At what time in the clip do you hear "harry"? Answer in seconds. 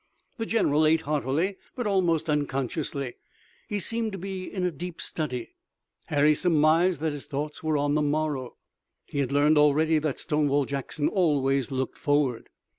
6.07-6.33